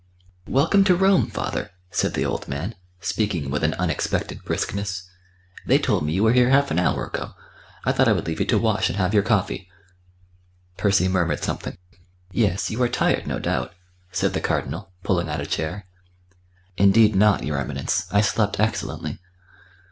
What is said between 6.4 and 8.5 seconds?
half an hour ago; I thought I would leave you